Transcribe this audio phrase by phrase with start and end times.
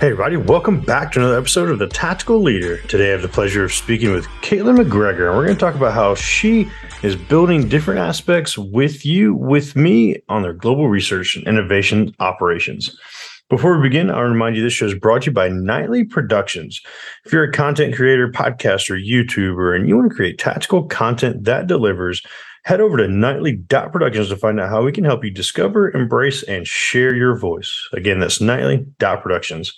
[0.00, 2.78] Hey, everybody, welcome back to another episode of The Tactical Leader.
[2.86, 5.74] Today, I have the pleasure of speaking with Caitlin McGregor, and we're going to talk
[5.74, 6.70] about how she
[7.02, 12.98] is building different aspects with you, with me, on their global research and innovation operations.
[13.50, 16.80] Before we begin, I'll remind you this show is brought to you by Nightly Productions.
[17.26, 21.66] If you're a content creator, podcaster, YouTuber, and you want to create tactical content that
[21.66, 22.22] delivers,
[22.64, 26.66] Head over to nightly.productions to find out how we can help you discover, embrace, and
[26.66, 27.88] share your voice.
[27.92, 29.72] Again, that's nightly.productions.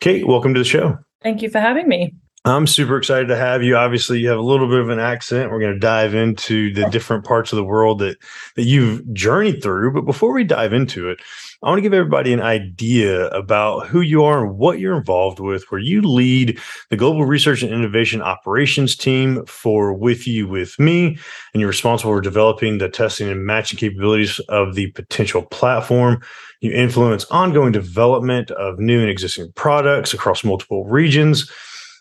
[0.00, 0.98] Kate, welcome to the show.
[1.22, 2.14] Thank you for having me.
[2.46, 3.74] I'm super excited to have you.
[3.76, 5.50] Obviously, you have a little bit of an accent.
[5.50, 8.18] We're going to dive into the different parts of the world that
[8.56, 9.94] that you've journeyed through.
[9.94, 11.20] But before we dive into it,
[11.64, 15.40] I want to give everybody an idea about who you are and what you're involved
[15.40, 20.78] with, where you lead the global research and innovation operations team for With You, With
[20.78, 21.16] Me,
[21.54, 26.20] and you're responsible for developing the testing and matching capabilities of the potential platform.
[26.60, 31.50] You influence ongoing development of new and existing products across multiple regions.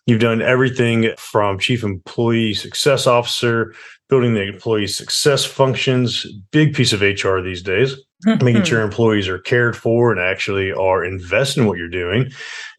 [0.06, 3.74] You've done everything from chief employee success officer,
[4.10, 7.96] building the employee success functions, big piece of HR these days,
[8.26, 8.90] making sure mm-hmm.
[8.90, 12.32] employees are cared for and actually are invested in what you're doing.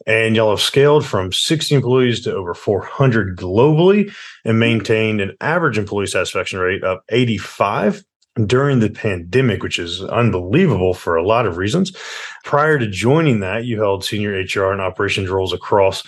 [0.06, 4.12] And y'all have scaled from 60 employees to over 400 globally
[4.44, 4.58] and mm-hmm.
[4.58, 8.04] maintained an average employee satisfaction rate of 85
[8.46, 11.96] during the pandemic, which is unbelievable for a lot of reasons.
[12.42, 16.02] Prior to joining that, you held senior HR and operations roles across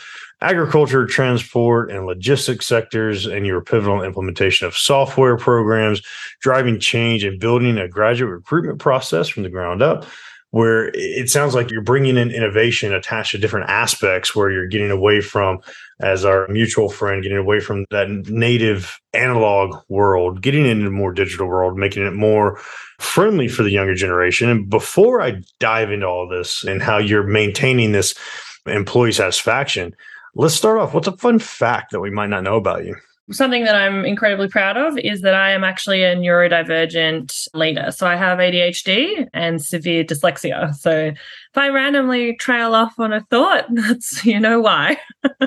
[0.47, 6.01] agriculture, transport, and logistics sectors, and your pivotal implementation of software programs,
[6.41, 10.07] driving change and building a graduate recruitment process from the ground up.
[10.51, 14.93] Where it sounds like you're bringing in innovation attached to different aspects, where you're getting
[14.93, 15.59] away from,
[16.01, 21.13] as our mutual friend, getting away from that native analog world, getting into a more
[21.13, 22.59] digital world, making it more
[23.01, 24.49] friendly for the younger generation.
[24.49, 28.15] And before I dive into all this and how you're maintaining this
[28.67, 29.95] employee satisfaction,
[30.39, 30.93] Let's start off.
[30.93, 32.95] What's a fun fact that we might not know about you?
[33.33, 37.91] Something that I'm incredibly proud of is that I am actually a neurodivergent leader.
[37.91, 40.75] So I have ADHD and severe dyslexia.
[40.75, 44.99] So if I randomly trail off on a thought, that's you know why.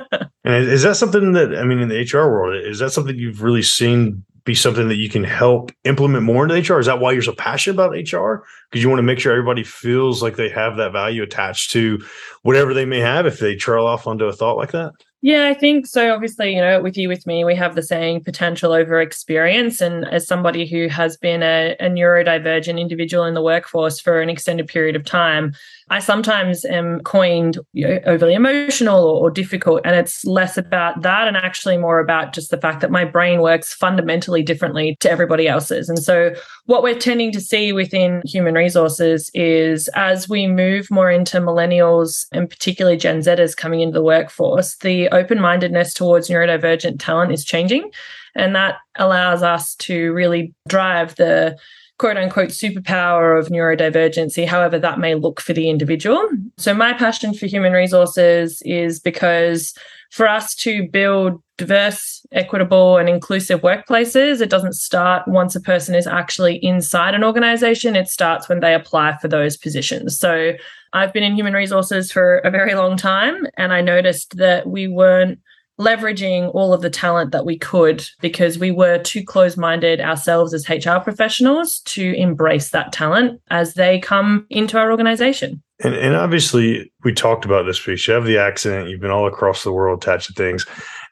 [0.43, 3.43] and is that something that I mean in the HR world, is that something you've
[3.43, 6.79] really seen be something that you can help implement more into HR?
[6.79, 8.43] Is that why you're so passionate about HR?
[8.69, 12.03] Because you want to make sure everybody feels like they have that value attached to
[12.41, 14.93] whatever they may have if they trail off onto a thought like that?
[15.21, 16.13] Yeah, I think so.
[16.13, 19.81] Obviously, you know, with you, with me, we have the saying potential over experience.
[19.81, 24.29] And as somebody who has been a, a neurodivergent individual in the workforce for an
[24.29, 25.53] extended period of time,
[25.89, 29.81] I sometimes am coined you know, overly emotional or, or, difficult.
[29.83, 33.41] And it's less about that and actually more about just the fact that my brain
[33.41, 35.89] works fundamentally differently to everybody else's.
[35.89, 36.33] And so,
[36.65, 42.25] what we're tending to see within human resources is as we move more into millennials
[42.31, 47.43] and particularly Gen Zers coming into the workforce, the open mindedness towards neurodivergent talent is
[47.43, 47.89] changing.
[48.35, 51.57] And that allows us to really drive the
[51.99, 56.27] quote unquote superpower of neurodivergency, however that may look for the individual.
[56.57, 59.73] So, my passion for human resources is because
[60.09, 65.93] for us to build diverse, equitable, and inclusive workplaces, it doesn't start once a person
[65.93, 67.95] is actually inside an organization.
[67.95, 70.17] It starts when they apply for those positions.
[70.17, 70.53] So,
[70.93, 74.87] I've been in human resources for a very long time, and I noticed that we
[74.87, 75.39] weren't
[75.79, 80.53] leveraging all of the talent that we could because we were too close minded ourselves
[80.53, 85.63] as HR professionals to embrace that talent as they come into our organization.
[85.81, 88.05] And, and obviously, we talked about this piece.
[88.07, 90.65] You have the accent, you've been all across the world attached to things,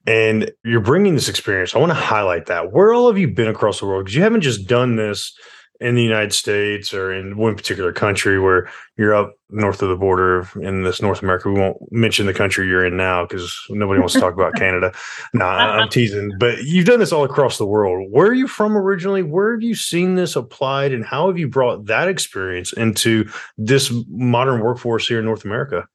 [0.05, 1.73] and you're bringing this experience.
[1.73, 2.73] I want to highlight that.
[2.73, 4.03] Where all have you been across the world?
[4.03, 5.33] Because you haven't just done this
[5.79, 9.95] in the United States or in one particular country where you're up north of the
[9.95, 11.49] border in this North America.
[11.49, 14.91] We won't mention the country you're in now because nobody wants to talk about Canada.
[15.33, 15.89] No, nah, I'm uh-huh.
[15.89, 16.31] teasing.
[16.39, 18.07] But you've done this all across the world.
[18.11, 19.23] Where are you from originally?
[19.23, 23.93] Where have you seen this applied, and how have you brought that experience into this
[24.09, 25.87] modern workforce here in North America?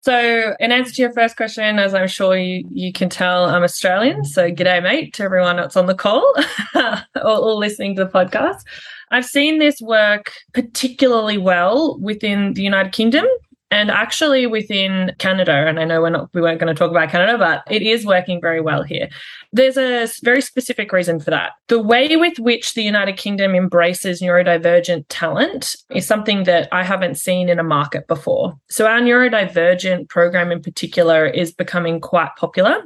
[0.00, 3.64] So, in answer to your first question, as I'm sure you, you can tell, I'm
[3.64, 4.24] Australian.
[4.24, 6.32] So, g'day, mate, to everyone that's on the call
[6.74, 8.62] or, or listening to the podcast.
[9.10, 13.26] I've seen this work particularly well within the United Kingdom
[13.70, 17.10] And actually, within Canada, and I know we're not, we weren't going to talk about
[17.10, 19.10] Canada, but it is working very well here.
[19.52, 21.52] There's a very specific reason for that.
[21.68, 27.16] The way with which the United Kingdom embraces neurodivergent talent is something that I haven't
[27.16, 28.54] seen in a market before.
[28.70, 32.84] So, our neurodivergent program in particular is becoming quite popular.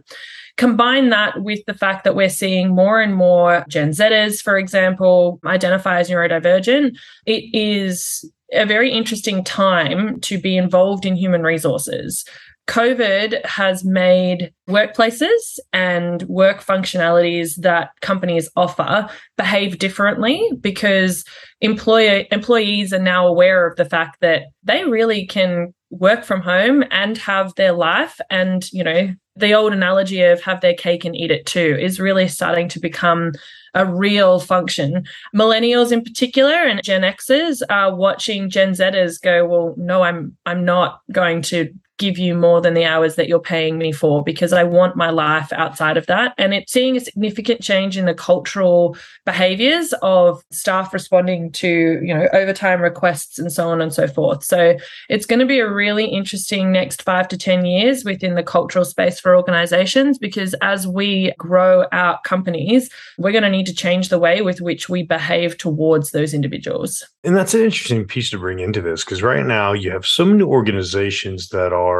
[0.62, 5.40] Combine that with the fact that we're seeing more and more Gen Zers, for example,
[5.44, 6.96] identify as neurodivergent.
[7.26, 12.24] It is a very interesting time to be involved in human resources.
[12.68, 21.24] COVID has made workplaces and work functionalities that companies offer behave differently because
[21.60, 26.84] employer employees are now aware of the fact that they really can work from home
[26.90, 31.16] and have their life and you know the old analogy of have their cake and
[31.16, 33.32] eat it too is really starting to become
[33.74, 35.04] a real function.
[35.34, 40.64] Millennials in particular and Gen Xers are watching Gen Zers go, well, no, I'm I'm
[40.64, 41.72] not going to
[42.02, 45.10] give you more than the hours that you're paying me for because I want my
[45.10, 46.34] life outside of that.
[46.36, 51.68] And it's seeing a significant change in the cultural behaviors of staff responding to,
[52.02, 54.42] you know, overtime requests and so on and so forth.
[54.42, 54.76] So
[55.08, 58.84] it's going to be a really interesting next five to 10 years within the cultural
[58.84, 64.08] space for organizations because as we grow our companies, we're going to need to change
[64.08, 67.04] the way with which we behave towards those individuals.
[67.22, 70.24] And that's an interesting piece to bring into this because right now you have so
[70.24, 71.91] many organizations that are,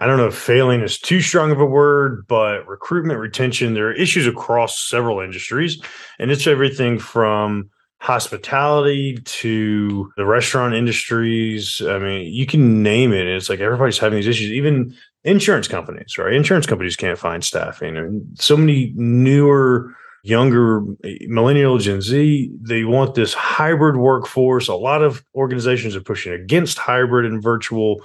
[0.00, 3.88] I don't know if failing is too strong of a word, but recruitment, retention, there
[3.88, 5.82] are issues across several industries.
[6.18, 7.70] And it's everything from
[8.00, 11.80] hospitality to the restaurant industries.
[11.84, 13.26] I mean, you can name it.
[13.26, 14.94] It's like everybody's having these issues, even
[15.24, 16.34] insurance companies, right?
[16.34, 17.96] Insurance companies can't find staffing.
[17.96, 20.82] And so many newer younger
[21.26, 24.68] millennial Gen Z, they want this hybrid workforce.
[24.68, 28.02] A lot of organizations are pushing against hybrid and virtual.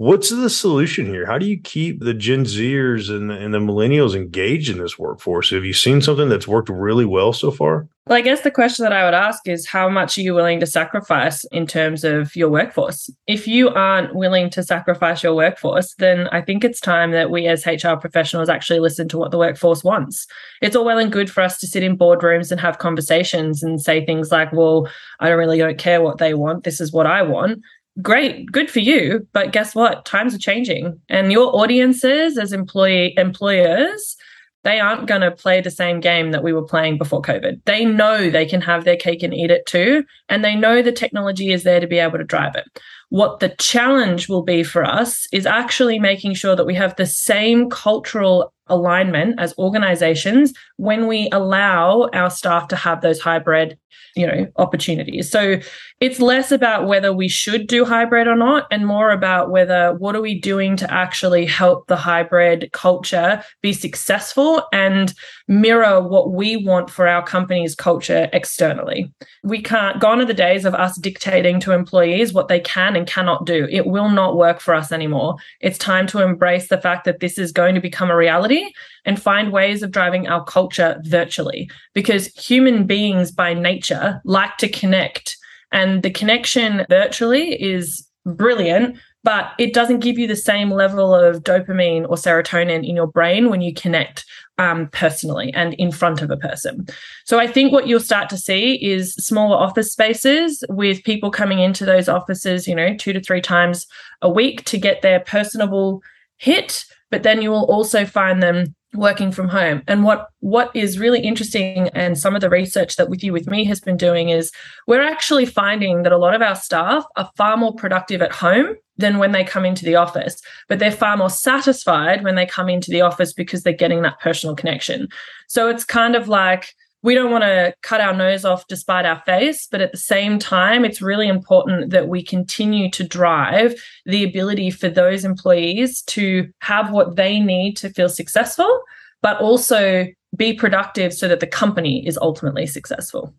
[0.00, 1.26] What's the solution here?
[1.26, 4.98] How do you keep the Gen Zers and the, and the millennials engaged in this
[4.98, 5.50] workforce?
[5.50, 7.86] Have you seen something that's worked really well so far?
[8.06, 10.58] Well, I guess the question that I would ask is how much are you willing
[10.60, 13.10] to sacrifice in terms of your workforce?
[13.26, 17.46] If you aren't willing to sacrifice your workforce, then I think it's time that we
[17.46, 20.26] as HR professionals actually listen to what the workforce wants.
[20.62, 23.78] It's all well and good for us to sit in boardrooms and have conversations and
[23.78, 24.88] say things like, well,
[25.20, 26.64] I don't really don't care what they want.
[26.64, 27.62] This is what I want
[28.02, 30.04] great good for you but guess what?
[30.04, 34.16] Times are changing and your audiences as employee employers
[34.62, 37.60] they aren't going to play the same game that we were playing before covid.
[37.64, 40.92] They know they can have their cake and eat it too and they know the
[40.92, 42.64] technology is there to be able to drive it.
[43.08, 47.06] What the challenge will be for us is actually making sure that we have the
[47.06, 53.78] same cultural alignment as organizations when we allow our staff to have those hybrid
[54.16, 55.30] you know opportunities.
[55.30, 55.60] So
[56.00, 60.16] it's less about whether we should do hybrid or not and more about whether what
[60.16, 65.14] are we doing to actually help the hybrid culture be successful and
[65.48, 69.12] mirror what we want for our company's culture externally.
[69.42, 73.06] We can't gone are the days of us dictating to employees what they can and
[73.06, 73.66] cannot do.
[73.70, 75.36] It will not work for us anymore.
[75.60, 78.59] It's time to embrace the fact that this is going to become a reality
[79.04, 84.68] and find ways of driving our culture virtually because human beings by nature like to
[84.68, 85.36] connect
[85.72, 91.42] and the connection virtually is brilliant but it doesn't give you the same level of
[91.42, 94.24] dopamine or serotonin in your brain when you connect
[94.58, 96.86] um, personally and in front of a person.
[97.24, 101.60] So I think what you'll start to see is smaller office spaces with people coming
[101.60, 103.86] into those offices, you know, two to three times
[104.22, 106.02] a week to get their personable
[106.36, 106.84] hit.
[107.10, 109.82] But then you will also find them working from home.
[109.86, 113.48] And what what is really interesting and some of the research that with you with
[113.48, 114.50] me has been doing is
[114.86, 118.74] we're actually finding that a lot of our staff are far more productive at home
[118.96, 122.68] than when they come into the office but they're far more satisfied when they come
[122.68, 125.08] into the office because they're getting that personal connection.
[125.48, 129.22] So it's kind of like we don't want to cut our nose off despite our
[129.24, 134.22] face, but at the same time, it's really important that we continue to drive the
[134.24, 138.82] ability for those employees to have what they need to feel successful,
[139.22, 143.34] but also be productive so that the company is ultimately successful.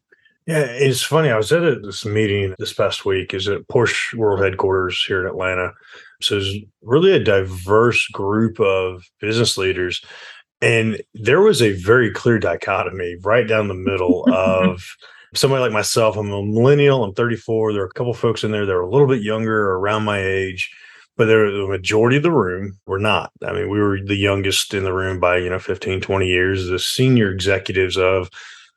[0.47, 1.29] Yeah, it's funny.
[1.29, 5.21] I was at a, this meeting this past week, is at Porsche World Headquarters here
[5.21, 5.71] in Atlanta.
[6.21, 10.03] So it's really a diverse group of business leaders
[10.61, 14.95] and there was a very clear dichotomy right down the middle of
[15.33, 16.17] somebody like myself.
[16.17, 17.73] I'm a millennial, I'm 34.
[17.73, 20.21] There are a couple folks in there that are a little bit younger, around my
[20.21, 20.71] age,
[21.17, 23.31] but there the majority of the room were not.
[23.45, 26.67] I mean, we were the youngest in the room by, you know, 15, 20 years,
[26.67, 28.29] the senior executives of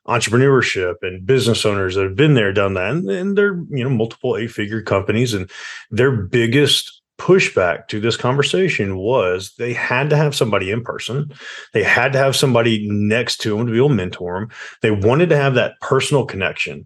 [0.07, 2.91] entrepreneurship and business owners that have been there, done that.
[2.91, 5.49] And, and they're, you know, multiple eight figure companies and
[5.89, 11.31] their biggest pushback to this conversation was they had to have somebody in person.
[11.73, 14.49] They had to have somebody next to them to be able to mentor them.
[14.81, 16.85] They wanted to have that personal connection.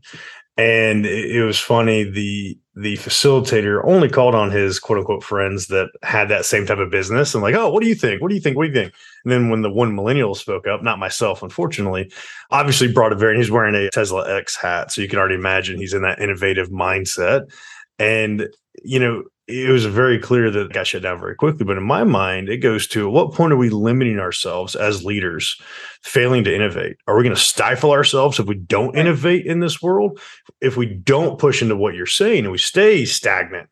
[0.57, 2.03] And it, was funny.
[2.03, 6.79] The the facilitator only called on his quote unquote friends that had that same type
[6.79, 8.21] of business and like, oh, what do you think?
[8.21, 8.57] What do you think?
[8.57, 8.93] What do you think?
[9.23, 12.11] And then when the one millennial spoke up, not myself, unfortunately,
[12.51, 14.91] obviously brought a very he's wearing a Tesla X hat.
[14.91, 17.49] So you can already imagine he's in that innovative mindset.
[17.97, 18.49] And,
[18.83, 21.65] you know, it was very clear that it got shut down very quickly.
[21.65, 25.03] But in my mind, it goes to at what point are we limiting ourselves as
[25.03, 25.59] leaders,
[26.03, 26.97] failing to innovate?
[27.07, 30.19] Are we going to stifle ourselves if we don't innovate in this world?
[30.61, 33.69] If we don't push into what you're saying and we stay stagnant,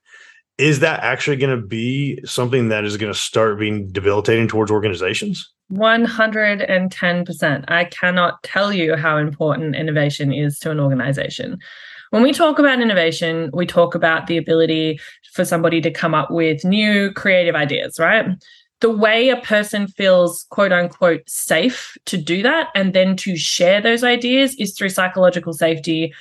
[0.58, 4.72] is that actually going to be something that is going to start being debilitating towards
[4.72, 5.52] organizations?
[5.72, 7.66] 110%.
[7.68, 11.60] I cannot tell you how important innovation is to an organization.
[12.12, 15.00] When we talk about innovation, we talk about the ability
[15.34, 18.28] for somebody to come up with new creative ideas, right?
[18.80, 23.82] The way a person feels quote unquote safe to do that and then to share
[23.82, 26.14] those ideas is through psychological safety.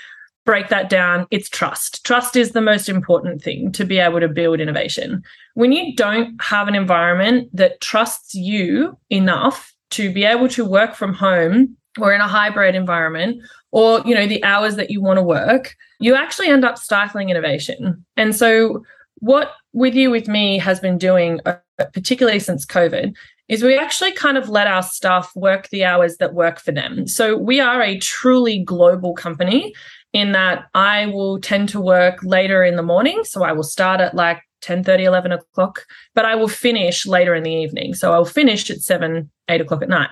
[0.45, 2.05] Break that down, it's trust.
[2.05, 5.23] Trust is the most important thing to be able to build innovation.
[5.55, 10.95] When you don't have an environment that trusts you enough to be able to work
[10.95, 13.43] from home or in a hybrid environment
[13.77, 17.29] or you know the hours that you want to work you actually end up stifling
[17.31, 18.05] innovation.
[18.17, 18.83] And so
[19.19, 21.57] what with you with me has been doing uh,
[21.93, 23.15] particularly since covid
[23.49, 27.07] is we actually kind of let our staff work the hours that work for them.
[27.07, 29.75] So we are a truly global company
[30.13, 34.01] in that i will tend to work later in the morning so i will start
[34.01, 37.93] at like 10 30 11 o'clock but i will finish later in the evening.
[37.93, 40.11] So i'll finish at 7 8 o'clock at night.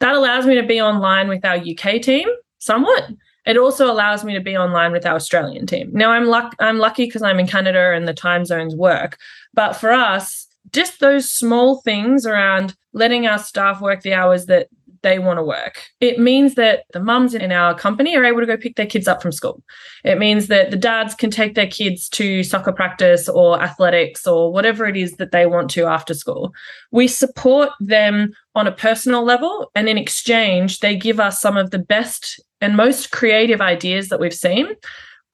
[0.00, 2.28] That allows me to be online with our uk team
[2.64, 3.10] somewhat
[3.46, 6.78] it also allows me to be online with our australian team now i'm luck i'm
[6.78, 9.18] lucky because i'm in canada and the time zones work
[9.52, 14.68] but for us just those small things around letting our staff work the hours that
[15.04, 15.84] they want to work.
[16.00, 19.06] It means that the mums in our company are able to go pick their kids
[19.06, 19.62] up from school.
[20.02, 24.52] It means that the dads can take their kids to soccer practice or athletics or
[24.52, 26.52] whatever it is that they want to after school.
[26.90, 31.70] We support them on a personal level, and in exchange, they give us some of
[31.70, 34.66] the best and most creative ideas that we've seen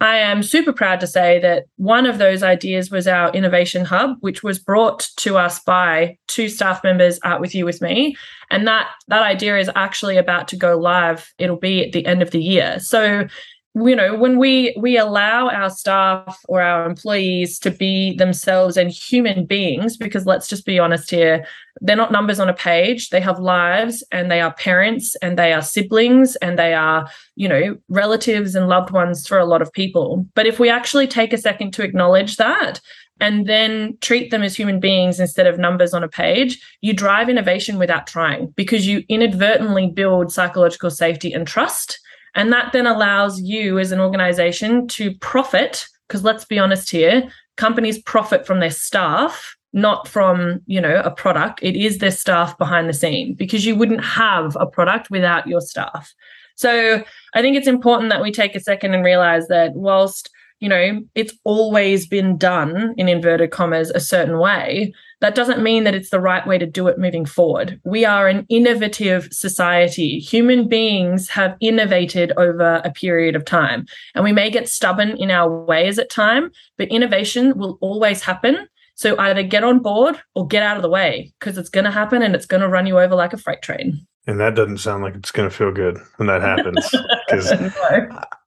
[0.00, 4.16] I am super proud to say that one of those ideas was our innovation hub,
[4.20, 8.16] which was brought to us by two staff members at With You With Me.
[8.50, 11.30] And that that idea is actually about to go live.
[11.38, 12.80] It'll be at the end of the year.
[12.80, 13.26] So
[13.74, 18.90] you know when we we allow our staff or our employees to be themselves and
[18.90, 21.46] human beings because let's just be honest here
[21.80, 23.10] they're not numbers on a page.
[23.10, 27.48] They have lives and they are parents and they are siblings and they are you
[27.48, 30.26] know relatives and loved ones for a lot of people.
[30.34, 32.80] But if we actually take a second to acknowledge that
[33.20, 37.28] and then treat them as human beings instead of numbers on a page, you drive
[37.28, 41.98] innovation without trying because you inadvertently build psychological safety and trust
[42.34, 47.28] and that then allows you as an organization to profit, because let's be honest here,
[47.56, 51.60] companies profit from their staff, not from, you know, a product.
[51.62, 55.60] It is their staff behind the scene because you wouldn't have a product without your
[55.60, 56.12] staff.
[56.56, 57.02] So
[57.34, 61.02] I think it's important that we take a second and realize that whilst you know,
[61.14, 66.10] it's always been done in inverted commas a certain way, that doesn't mean that it's
[66.10, 67.80] the right way to do it moving forward.
[67.84, 70.18] We are an innovative society.
[70.18, 75.30] Human beings have innovated over a period of time, and we may get stubborn in
[75.30, 78.68] our ways at time, but innovation will always happen.
[78.94, 81.90] So either get on board or get out of the way because it's going to
[81.90, 84.06] happen and it's going to run you over like a freight train.
[84.26, 86.94] And that doesn't sound like it's going to feel good when that happens.
[87.30, 87.52] Because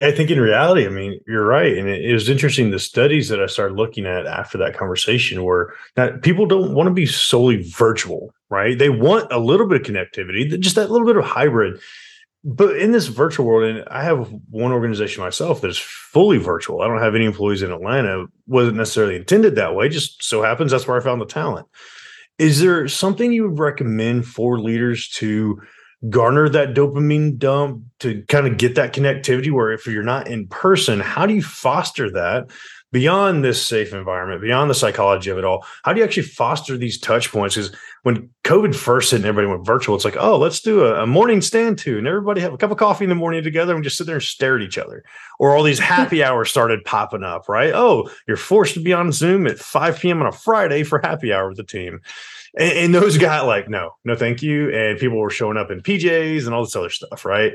[0.01, 1.77] I think in reality, I mean, you're right.
[1.77, 5.42] And it, it, was interesting the studies that I started looking at after that conversation
[5.46, 8.77] were that people don't want to be solely virtual, right?
[8.77, 11.80] They want a little bit of connectivity, just that little bit of hybrid.
[12.44, 16.82] But in this virtual world, and I have one organization myself that is fully virtual.
[16.82, 18.25] I don't have any employees in Atlanta.
[18.48, 19.88] wasn't necessarily intended that way.
[19.88, 21.68] Just so happens that's where I found the talent.
[22.40, 25.62] Is there something you would recommend for leaders to
[26.10, 30.48] garner that dopamine dump to kind of get that connectivity where if you're not in
[30.48, 32.52] person, how do you foster that
[32.94, 35.66] beyond this safe environment, beyond the psychology of it all?
[35.84, 37.56] How do you actually foster these touch points?
[37.56, 41.04] Because when COVID first hit and everybody went virtual, it's like, oh, let's do a,
[41.04, 43.74] a, morning stand to, and everybody have a cup of coffee in the morning together
[43.74, 45.04] and just sit there and stare at each other.
[45.40, 47.74] Or all these happy hours started popping up, right?
[47.74, 50.22] Oh, you're forced to be on Zoom at 5 p.m.
[50.22, 52.00] on a Friday for happy hour with the team.
[52.58, 54.72] And, and those got like, no, no, thank you.
[54.72, 57.54] And people were showing up in PJs and all this other stuff, right?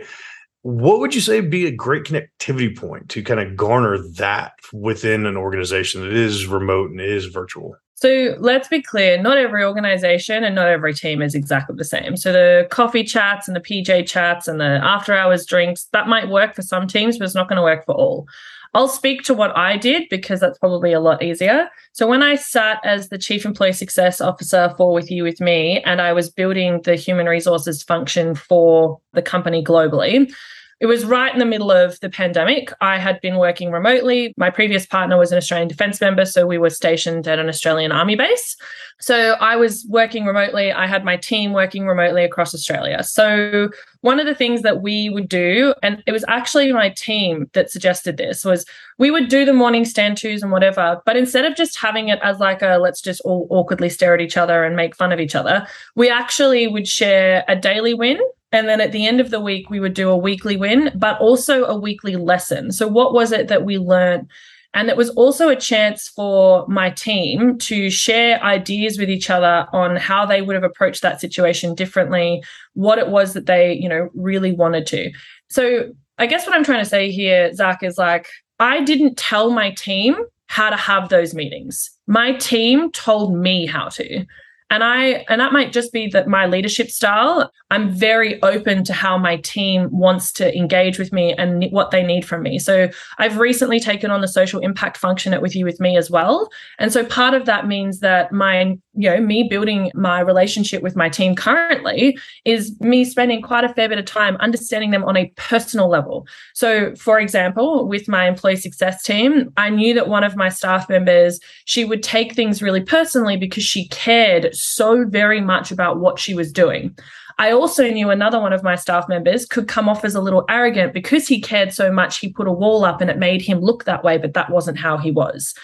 [0.62, 5.24] What would you say be a great connectivity point to kind of garner that within
[5.24, 7.76] an organization that is remote and is virtual?
[8.00, 12.16] So let's be clear not every organization and not every team is exactly the same.
[12.16, 16.28] So the coffee chats and the PJ chats and the after hours drinks, that might
[16.28, 18.28] work for some teams, but it's not going to work for all.
[18.72, 21.68] I'll speak to what I did because that's probably a lot easier.
[21.90, 25.82] So when I sat as the chief employee success officer for With You With Me,
[25.82, 30.32] and I was building the human resources function for the company globally,
[30.80, 32.72] it was right in the middle of the pandemic.
[32.80, 34.32] I had been working remotely.
[34.36, 37.90] My previous partner was an Australian defence member, so we were stationed at an Australian
[37.90, 38.56] army base.
[39.00, 40.70] So I was working remotely.
[40.70, 43.02] I had my team working remotely across Australia.
[43.02, 43.70] So
[44.02, 47.70] one of the things that we would do, and it was actually my team that
[47.70, 48.64] suggested this, was
[48.98, 52.20] we would do the morning stand twos and whatever, but instead of just having it
[52.22, 55.18] as like a let's just all awkwardly stare at each other and make fun of
[55.18, 55.66] each other,
[55.96, 58.20] we actually would share a daily win
[58.50, 61.20] and then at the end of the week, we would do a weekly win, but
[61.20, 62.72] also a weekly lesson.
[62.72, 64.28] So, what was it that we learned?
[64.74, 69.66] And it was also a chance for my team to share ideas with each other
[69.72, 72.42] on how they would have approached that situation differently,
[72.74, 75.10] what it was that they, you know, really wanted to.
[75.50, 78.28] So, I guess what I'm trying to say here, Zach, is like,
[78.58, 81.90] I didn't tell my team how to have those meetings.
[82.06, 84.24] My team told me how to.
[84.70, 87.50] And I and that might just be that my leadership style.
[87.70, 92.02] I'm very open to how my team wants to engage with me and what they
[92.02, 92.58] need from me.
[92.58, 96.10] So I've recently taken on the social impact function at with you with me as
[96.10, 96.48] well.
[96.78, 100.96] And so part of that means that my you know me building my relationship with
[100.96, 105.16] my team currently is me spending quite a fair bit of time understanding them on
[105.16, 106.26] a personal level.
[106.52, 110.88] So for example, with my employee success team, I knew that one of my staff
[110.88, 116.18] members, she would take things really personally because she cared so very much about what
[116.18, 116.96] she was doing.
[117.40, 120.44] I also knew another one of my staff members could come off as a little
[120.48, 122.18] arrogant because he cared so much.
[122.18, 124.76] He put a wall up and it made him look that way, but that wasn't
[124.78, 125.54] how he was.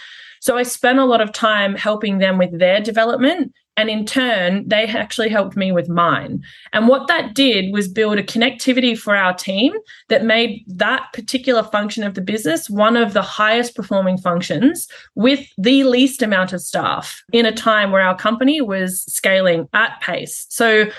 [0.45, 3.55] So I spent a lot of time helping them with their development.
[3.79, 6.43] And in turn, they actually helped me with mine.
[6.75, 9.73] And what that did was build a connectivity for our team
[10.11, 15.49] that made that particular function of the business one of the highest performing functions with
[15.57, 20.45] the least amount of staff in a time where our company was scaling at pace.
[20.51, 20.91] So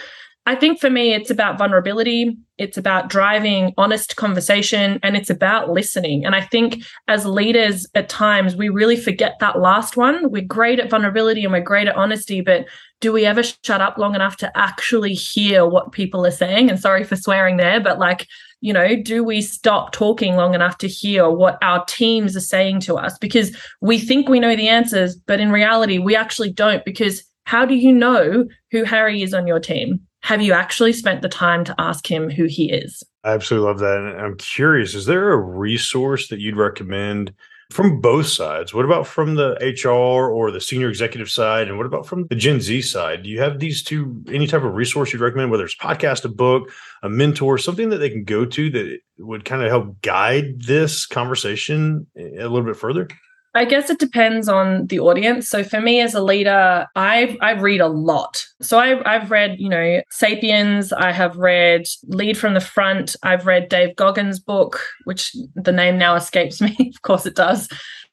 [0.47, 5.71] I think for me, it's about vulnerability, it's about driving honest conversation, and it's about
[5.71, 6.23] listening.
[6.23, 10.29] And I think as leaders, at times, we really forget that last one.
[10.29, 12.67] We're great at vulnerability and we're great at honesty, but
[13.01, 16.69] do we ever shut up long enough to actually hear what people are saying?
[16.69, 18.27] And sorry for swearing there, but like,
[18.61, 22.81] you know, do we stop talking long enough to hear what our teams are saying
[22.81, 23.17] to us?
[23.17, 26.85] Because we think we know the answers, but in reality, we actually don't.
[26.85, 29.99] Because how do you know who Harry is on your team?
[30.25, 33.03] Have you actually spent the time to ask him who he is?
[33.23, 33.99] I absolutely love that.
[33.99, 37.31] And I'm curious, is there a resource that you'd recommend
[37.69, 38.73] from both sides?
[38.73, 41.67] What about from the HR or the senior executive side?
[41.67, 43.21] And what about from the Gen Z side?
[43.21, 46.29] Do you have these two, any type of resource you'd recommend, whether it's podcast, a
[46.29, 46.71] book,
[47.03, 51.05] a mentor, something that they can go to that would kind of help guide this
[51.05, 53.07] conversation a little bit further?
[53.55, 55.47] I guess it depends on the audience.
[55.47, 58.45] So for me as a leader, I I read a lot.
[58.61, 63.45] So I I've read, you know, Sapiens, I have read Lead from the Front, I've
[63.45, 66.75] read Dave Goggins' book, which the name now escapes me.
[66.95, 67.69] of course it does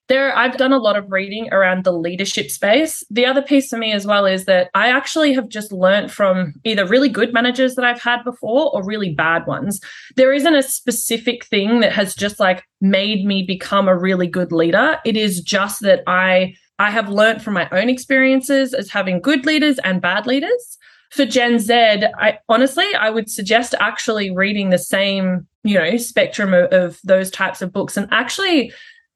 [0.09, 3.05] there I've done a lot of reading around the leadership space.
[3.11, 6.55] The other piece for me as well is that I actually have just learned from
[6.65, 9.81] either really good managers that I've had before or really bad ones.
[10.17, 14.53] There isn't a specific thing that has just like made me become a really good
[14.53, 14.99] leader.
[15.05, 19.47] It is just that I I have learned from my own experiences as having good
[19.47, 20.79] leaders and bad leaders.
[21.11, 26.55] For Gen Z, I honestly I would suggest actually reading the same, you know, spectrum
[26.55, 28.73] of, of those types of books and actually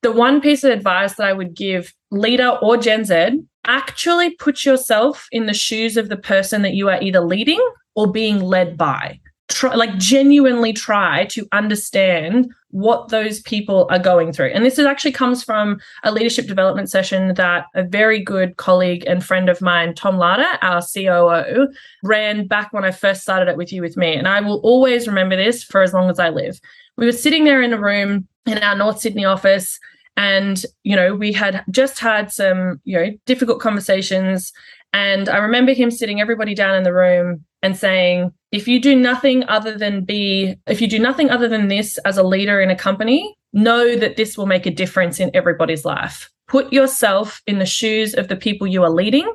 [0.07, 4.65] the one piece of advice that I would give leader or Gen Z actually put
[4.65, 7.61] yourself in the shoes of the person that you are either leading
[7.97, 9.19] or being led by.
[9.49, 14.51] Try, like genuinely try to understand what those people are going through.
[14.51, 19.03] And this is actually comes from a leadership development session that a very good colleague
[19.09, 21.67] and friend of mine, Tom Lada, our COO,
[22.05, 24.15] ran back when I first started it with you with me.
[24.15, 26.61] And I will always remember this for as long as I live.
[26.97, 29.81] We were sitting there in a room in our North Sydney office
[30.17, 34.53] and you know we had just had some you know difficult conversations.
[34.93, 38.95] And i remember him sitting everybody down in the room and saying if you do
[38.95, 42.71] nothing other than be if you do nothing other than this as a leader in
[42.71, 46.31] a company know that this will make a difference in everybody's life.
[46.47, 49.33] Put yourself in the shoes of the people you are leading.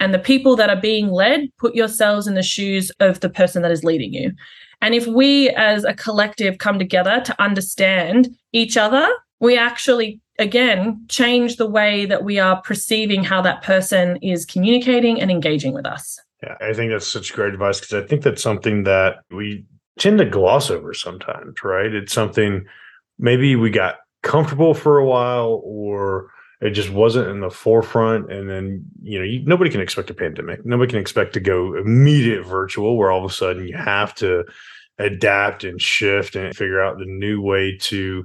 [0.00, 3.62] And the people that are being led put yourselves in the shoes of the person
[3.62, 4.32] that is leading you.
[4.82, 9.08] And if we as a collective come together to understand each other
[9.44, 15.20] we actually again change the way that we are perceiving how that person is communicating
[15.20, 16.18] and engaging with us.
[16.42, 19.64] Yeah, I think that's such great advice because I think that's something that we
[19.98, 21.94] tend to gloss over sometimes, right?
[21.94, 22.64] It's something
[23.18, 26.30] maybe we got comfortable for a while or
[26.60, 30.14] it just wasn't in the forefront and then you know you, nobody can expect a
[30.14, 34.14] pandemic nobody can expect to go immediate virtual where all of a sudden you have
[34.14, 34.42] to
[34.98, 38.24] adapt and shift and figure out the new way to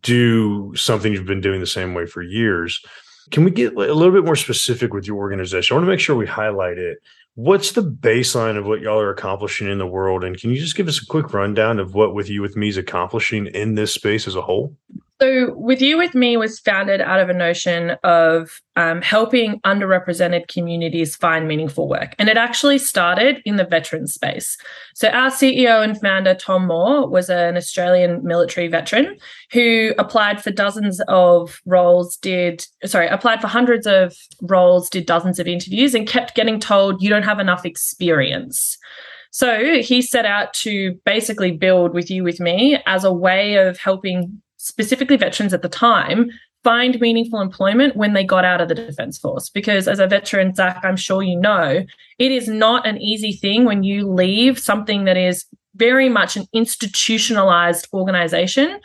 [0.00, 2.80] do something you've been doing the same way for years.
[3.30, 5.74] Can we get a little bit more specific with your organization?
[5.74, 6.98] I want to make sure we highlight it.
[7.34, 10.24] What's the baseline of what y'all are accomplishing in the world?
[10.24, 12.68] And can you just give us a quick rundown of what with you with me
[12.68, 14.76] is accomplishing in this space as a whole
[15.20, 20.48] so, With You With Me was founded out of a notion of um, helping underrepresented
[20.48, 22.14] communities find meaningful work.
[22.18, 24.56] And it actually started in the veteran space.
[24.94, 29.16] So, our CEO and founder, Tom Moore, was an Australian military veteran
[29.52, 35.38] who applied for dozens of roles, did, sorry, applied for hundreds of roles, did dozens
[35.38, 38.78] of interviews, and kept getting told, you don't have enough experience.
[39.32, 43.78] So he set out to basically build With You With Me as a way of
[43.78, 46.30] helping specifically veterans at the time,
[46.62, 49.48] find meaningful employment when they got out of the Defence Force.
[49.48, 51.84] Because as a veteran, Zach, I'm sure you know,
[52.18, 55.46] it is not an easy thing when you leave something that is
[55.76, 58.80] very much an institutionalized organization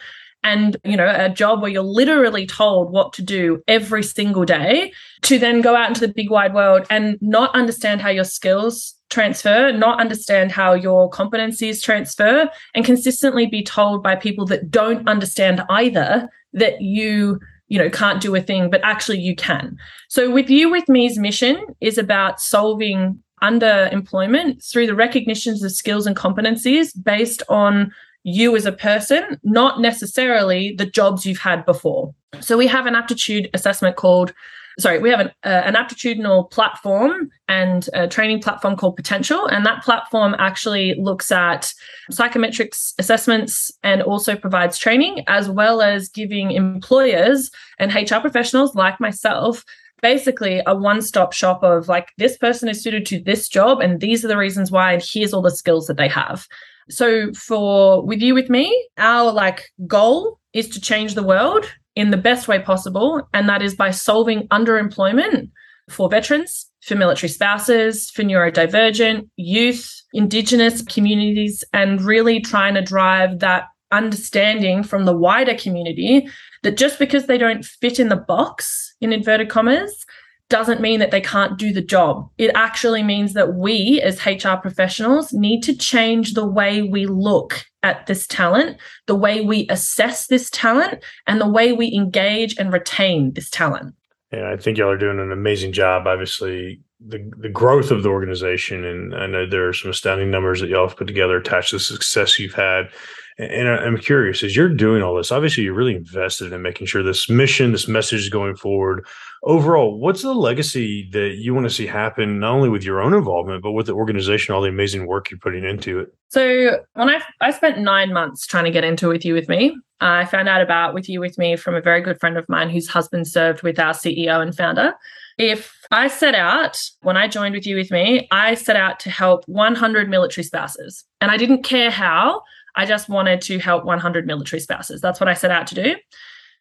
[0.45, 4.93] and you know a job where you're literally told what to do every single day
[5.23, 8.93] to then go out into the big wide world and not understand how your skills
[9.09, 15.07] transfer not understand how your competencies transfer and consistently be told by people that don't
[15.07, 19.77] understand either that you you know can't do a thing but actually you can.
[20.07, 26.07] So with you with me's mission is about solving underemployment through the recognitions of skills
[26.07, 27.91] and competencies based on
[28.25, 32.13] you as a person, not necessarily the jobs you've had before.
[32.41, 34.33] So we have an aptitude assessment called
[34.77, 39.47] sorry, we have an, uh, an aptitudinal platform and a training platform called Potential.
[39.47, 41.71] And that platform actually looks at
[42.11, 48.99] psychometrics assessments and also provides training, as well as giving employers and HR professionals like
[48.99, 49.63] myself
[50.01, 54.25] basically a one-stop shop of like this person is suited to this job and these
[54.25, 56.47] are the reasons why and here's all the skills that they have
[56.89, 62.11] so for with you with me, our like goal is to change the world in
[62.11, 65.49] the best way possible and that is by solving underemployment
[65.89, 73.39] for veterans, for military spouses, for neurodivergent, youth, indigenous communities and really trying to drive
[73.39, 76.27] that understanding from the wider community
[76.63, 80.05] that just because they don't fit in the box in inverted commas
[80.49, 82.29] doesn't mean that they can't do the job.
[82.37, 87.65] It actually means that we, as HR professionals, need to change the way we look
[87.81, 88.77] at this talent,
[89.07, 93.95] the way we assess this talent, and the way we engage and retain this talent.
[94.31, 96.07] Yeah, I think y'all are doing an amazing job.
[96.07, 100.61] Obviously, the the growth of the organization, and I know there are some astounding numbers
[100.61, 102.89] that y'all have put together attached to the success you've had.
[103.37, 107.03] And I'm curious, as you're doing all this, obviously you're really invested in making sure
[107.03, 109.05] this mission, this message is going forward.
[109.43, 113.13] Overall, what's the legacy that you want to see happen, not only with your own
[113.13, 116.15] involvement, but with the organization, all the amazing work you're putting into it?
[116.29, 119.77] So when I I spent nine months trying to get into With You With Me,
[119.99, 122.69] I found out about With You With Me from a very good friend of mine
[122.69, 124.93] whose husband served with our CEO and founder.
[125.37, 129.09] If I set out, when I joined With You With Me, I set out to
[129.09, 131.03] help 100 military spouses.
[131.19, 132.41] And I didn't care how.
[132.75, 135.01] I just wanted to help 100 military spouses.
[135.01, 135.95] That's what I set out to do.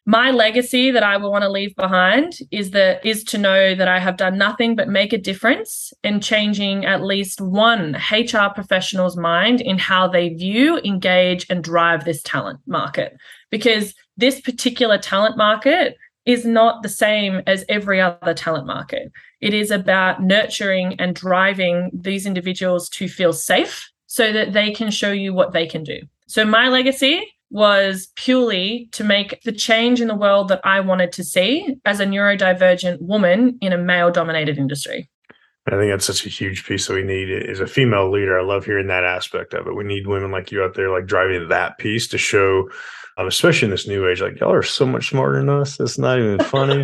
[0.07, 3.87] My legacy that I will want to leave behind is that is to know that
[3.87, 9.17] I have done nothing but make a difference in changing at least one HR professional's
[9.17, 13.17] mind in how they view, engage, and drive this talent market.
[13.49, 19.11] Because this particular talent market is not the same as every other talent market.
[19.41, 24.89] It is about nurturing and driving these individuals to feel safe so that they can
[24.89, 25.99] show you what they can do.
[26.27, 31.11] So my legacy was purely to make the change in the world that I wanted
[31.13, 35.09] to see as a neurodivergent woman in a male dominated industry.
[35.67, 38.39] I think that's such a huge piece that we need as a female leader.
[38.39, 39.75] I love hearing that aspect of it.
[39.75, 42.69] We need women like you out there, like driving that piece to show
[43.17, 45.79] um, especially in this new age, like y'all are so much smarter than us.
[45.79, 46.83] It's not even funny.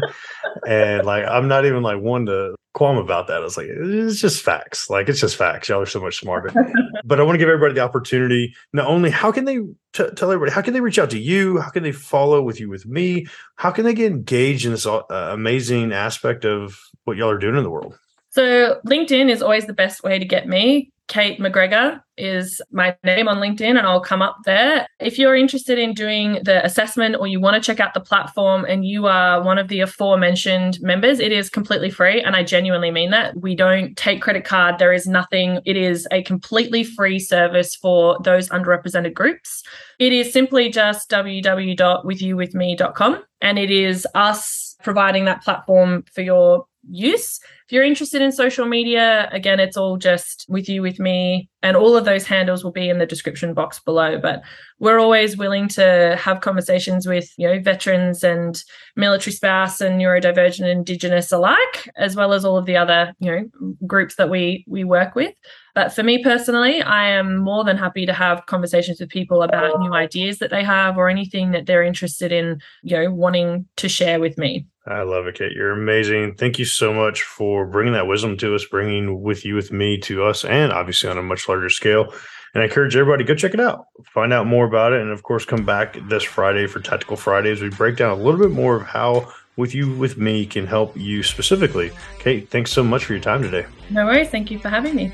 [0.67, 3.44] and like, I'm not even like one to qualm about that.
[3.44, 4.89] It's like, it's just facts.
[4.89, 5.67] Like, it's just facts.
[5.67, 6.54] Y'all are so much smarter.
[7.04, 8.54] but I want to give everybody the opportunity.
[8.72, 9.58] Not only how can they
[9.94, 11.60] t- tell everybody, how can they reach out to you?
[11.60, 13.28] How can they follow with you, with me?
[13.56, 17.58] How can they get engaged in this uh, amazing aspect of what y'all are doing
[17.58, 17.98] in the world?
[18.32, 20.91] So, LinkedIn is always the best way to get me.
[21.12, 24.88] Kate McGregor is my name on LinkedIn, and I'll come up there.
[25.02, 28.63] If you're interested in doing the assessment or you want to check out the platform
[28.63, 32.22] and you are one of the aforementioned members, it is completely free.
[32.22, 33.36] And I genuinely mean that.
[33.36, 35.60] We don't take credit card, there is nothing.
[35.65, 39.63] It is a completely free service for those underrepresented groups.
[40.00, 47.39] It is simply just www.withyouwithme.com, and it is us providing that platform for your use.
[47.67, 51.78] If you're interested in social media, again, it's all just with you, with me, and
[51.78, 54.20] all of those handles will be in the description box below.
[54.20, 54.41] But
[54.80, 58.62] we're always willing to have conversations with, you know, veterans and
[58.96, 63.76] military spouse and neurodivergent indigenous alike, as well as all of the other, you know,
[63.86, 65.34] groups that we we work with.
[65.74, 69.80] But for me personally, I am more than happy to have conversations with people about
[69.80, 73.88] new ideas that they have or anything that they're interested in, you know, wanting to
[73.88, 74.65] share with me.
[74.86, 75.52] I love it, Kate.
[75.52, 76.36] You're amazing.
[76.36, 80.00] Thank you so much for bringing that wisdom to us, bringing with you, with me
[80.00, 82.13] to us, and obviously on a much larger scale.
[82.54, 85.12] And I encourage everybody to go check it out, find out more about it, and
[85.12, 87.62] of course, come back this Friday for Tactical Fridays.
[87.62, 90.98] We break down a little bit more of how with you, with me, can help
[90.98, 91.91] you specifically.
[92.20, 93.65] Kate, thanks so much for your time today.
[93.89, 94.30] No worries.
[94.30, 95.13] Thank you for having me.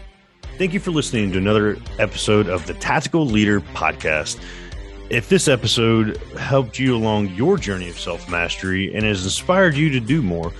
[0.57, 4.41] Thank you for listening to another episode of the Tactical Leader Podcast.
[5.09, 9.89] If this episode helped you along your journey of self mastery and has inspired you
[9.91, 10.51] to do more,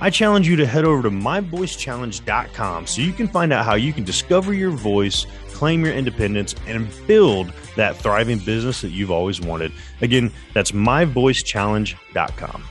[0.00, 3.92] I challenge you to head over to myvoicechallenge.com so you can find out how you
[3.92, 9.40] can discover your voice, claim your independence, and build that thriving business that you've always
[9.40, 9.72] wanted.
[10.02, 12.62] Again, that's myvoicechallenge.com.